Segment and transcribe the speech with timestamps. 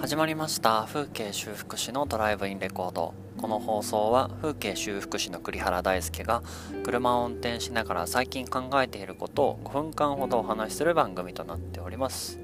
[0.00, 3.14] 始まりました風景修復師のドライブインレコード。
[3.36, 6.42] この放送は風景修復師の栗原大輔が
[6.84, 12.38] 車を運転しながら最近考えていることを5分間ほどお話しする番組となっております。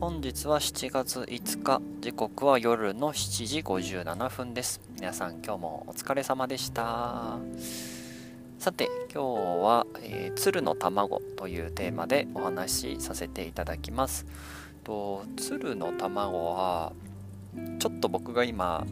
[0.00, 4.80] 本日は7月5日時刻は夜の7時57分です。
[4.96, 7.38] 皆さん今日もお疲れ様でした。
[8.58, 14.26] さて今日は、えー、鶴の卵というテーマでお話しさせていただきます。
[14.84, 16.92] と鶴の卵は
[17.78, 18.84] ちょっと僕が今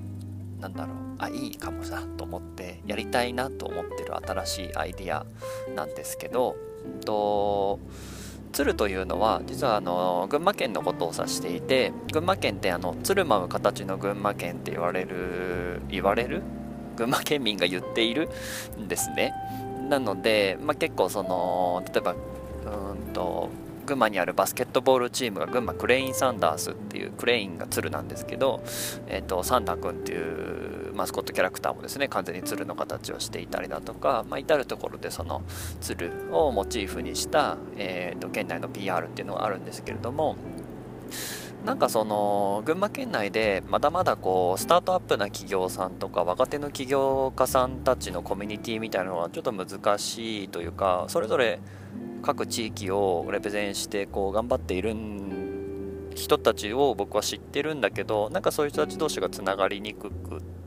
[0.60, 5.26] なんだろうあいいかもなと思ってやりたいなと思ってる新しいアイディア
[5.74, 6.56] なんですけど
[7.04, 7.78] と
[8.52, 16.42] 鶴というのは実はあの群馬県のことを指していて群馬県ってあの鶴舞う形の群馬県って言われる言われる？
[16.96, 18.28] 群馬県民が言っている
[18.78, 19.32] んですね。
[19.88, 23.48] なので、まあ、結構その例えばうんと
[23.90, 28.62] 群馬にあるバスケットボールチームが群馬クレインサンダースっていうクレインが鶴なんですけど、
[29.08, 35.42] えーと、サンダー君っていうマスコットキャラクターもですね完全に鶴の形をしていたりだとか、まあ、至る所でその
[35.80, 40.36] 鶴をモチーフにした、えーと、県内の PR っていうのがあるんですけれども
[41.64, 51.60] なんかその群馬県内でまだまだこうスタートアップな企業さんとか若手の起業家さんたちのコミュニティみたいなのはちょっと難しいというかそれぞれ
[52.22, 54.94] 各地域をレプゼンしてこう頑張っている
[56.14, 60.59] 人たちを僕は知ってるんだけどなんかそういう人たち同士がつながりにくくて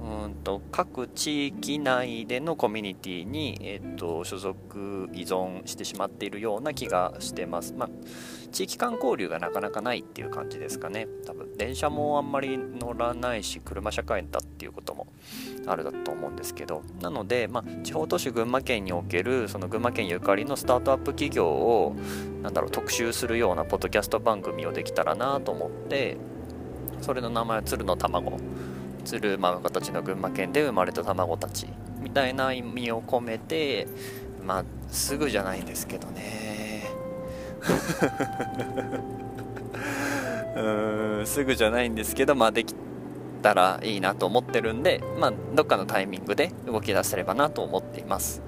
[0.00, 7.74] うんと各地域内でのコミュニティに、えーと、所属依存してしまっているような気がしてます。
[7.76, 7.88] まあ、
[8.52, 11.06] 地域間交流がなかなかないっていう感じですかね。
[11.26, 15.06] 多分電車もあんまり乗らないし車社会だっていうことも
[15.66, 21.96] あるだと思うんですけどなので、まあ、地方都市群馬県におけるその群馬県ゆかりのスタートアップ企業を
[22.42, 26.16] なんだろう特集するようなポッドキャスト番組をできたらなと思って
[27.00, 28.38] それの名前は鶴の卵
[29.06, 31.66] 鶴舞う形の群馬県で生まれた卵たち
[32.00, 33.86] みたいな意味を込めて
[34.44, 36.90] まあすぐじゃないんですけどね
[40.56, 42.74] うーんすぐじゃないんですけどまあでき
[43.42, 48.42] たらいいなと思ってるんで、まあ、どっかのタイミングで動き出せればなと思っています。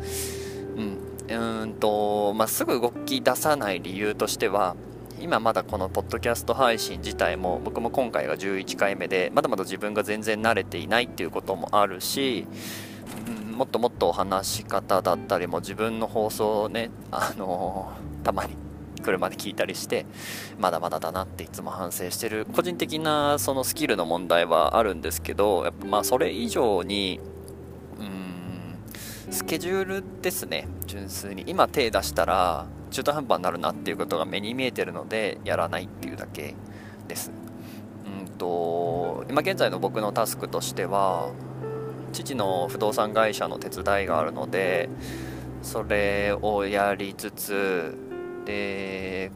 [0.76, 0.98] うん。
[1.30, 4.74] うんと、まあ、すぐ動き出さない理由としては、
[5.20, 12.46] 今まだこのポッドキャスト配信自体も僕も今回が11回目でまだまだ自分が全然慣れていないっていうこともあるし、
[13.26, 18.54] うん、もっともっとお話し方だったりも自分の放送をねあのー、たまに
[19.02, 20.06] 車で聞いたりして
[20.58, 22.46] まだまだだなっていつも反省してる。
[22.46, 27.20] 個人的なそのスキルの問題はあるんですけどやっぱまあそれ以上に
[27.98, 31.44] うんスケジュールですね純粋に。
[31.46, 36.54] 今手出したら中途半端になるなっていうことが目に見えてるのでやらないっていうだけ
[37.06, 37.30] です。
[38.06, 41.30] うんと今現在の僕のタスクとしては
[42.12, 44.88] 父の不動産会社の手伝いがあるので
[45.62, 47.96] それをやりつつ
[48.44, 48.87] で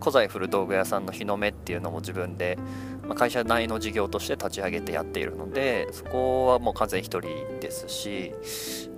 [0.03, 2.59] 古材古道具屋さんの日の目っていうのも自分で、
[3.07, 7.21] まあ、会社内の事業として立ち上げてやっているのでそこはもう完全1人
[7.61, 8.33] ですし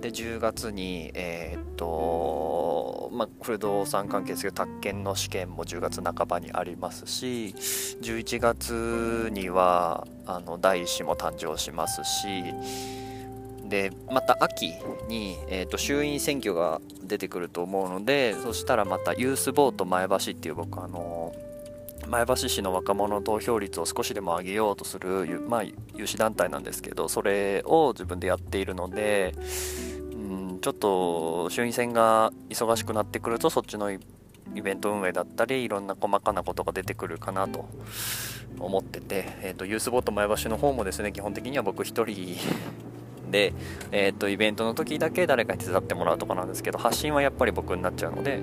[0.01, 7.53] で10月にえー、っとまあ不動産関係すけど宅建の試験も10月半ばにありますし
[8.01, 13.04] 11月にはあの第1子も誕生しますし
[13.69, 14.73] でまた秋
[15.07, 21.33] に、えーと、衆院選挙が出てくると思うのでそしたらまたユースボート前橋っていう僕あの
[22.07, 25.63] 前橋市の若者投票率を少しでも上げようとする、まあ、
[25.95, 29.33] 有志団体なんですけどそれを自分でやっているので
[30.11, 33.99] うんちょっと衆院選が忙しくなってくるとそっちのイ
[34.61, 37.65] ベント運営だったりいろんな細かなことが出てくるかなと。
[38.59, 42.37] 思ってて、えーと、ユースボート前橋の方もですね基本的には僕1人
[43.35, 43.53] で、
[43.91, 48.41] えーと、イベントの時だけ誰かに手伝ってもらうとかなんですけど発信はやっぱり僕になっちゃうので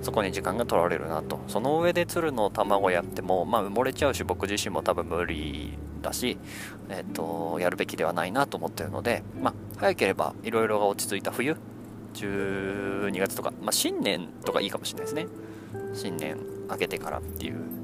[0.00, 1.40] そこに時間が取られるなと。
[1.48, 6.38] その上で鶴の卵やっても、まあ、埋もれちゃうし僕自身も多分無理だし、
[6.88, 11.56] えーと、やるべきではないなと思ってるので、まあ、早ければいろいろが落ち着いた冬
[12.14, 15.26] 12月とか、まあ、新年とかいいかもしれないですね。
[15.94, 16.36] 新年
[16.70, 17.77] 明けてからっていう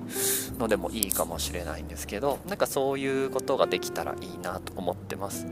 [0.58, 5.48] のでもいいかもしれないんですけどなんかそういうことができたらいいなと思ってます、う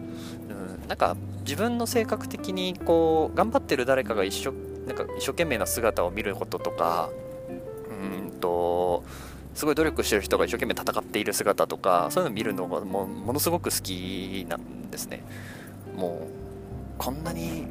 [0.84, 4.52] ん、なんか自分の性格的にこう頑張ってる誰かが一生
[4.86, 7.10] なんか一生懸命な姿を見ることとか
[7.90, 9.04] うんと
[9.54, 15.22] すごい努力してる人が一生懸命戦っている姿とかそういうの見るのがもものすごく好きなんですね。
[15.96, 16.42] もう
[16.98, 17.66] こんなに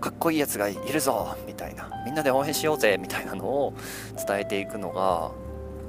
[0.00, 3.74] かっこいいやつがいるぞみたいなみんなで応援しようぜみたいなのを
[4.26, 5.32] 伝えていくのが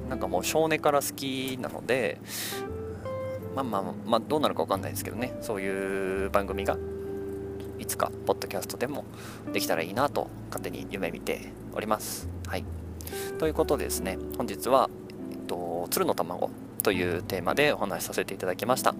[0.09, 2.19] なんかもう少年から好きなので
[3.55, 5.33] まあまあまあどうなるか分かんないですけどね。
[5.41, 6.77] そういう番組が
[7.77, 9.05] いつかポッドキャストでも
[9.53, 12.27] できたらいいなと勝手に夢見ております。
[12.47, 12.63] はい。
[13.37, 14.89] ということでですね本日は、
[15.31, 16.49] えっと、鶴の卵
[16.83, 18.95] というテーマでお話しさせていただきました。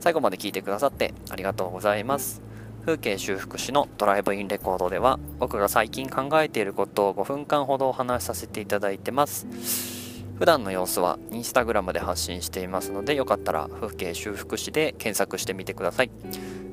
[0.00, 2.42] 最後まで聞いてくださってありがとうございます。
[2.84, 9.93] 風景修復師のドライブインレコードでは僕が最近考えていることを5分間ほどお話しさせていただいてます。
[10.38, 16.10] 普段の様子はインスタグラムで発信していますのでよかったら風景修復師で検索してみてください。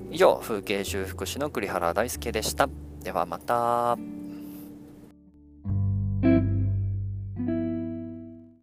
[0.10, 2.69] 以上風景修復師の栗原大輔でした。
[3.02, 4.20] ではまた。